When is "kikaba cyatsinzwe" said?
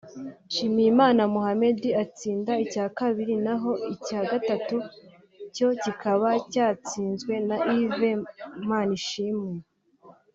5.81-7.33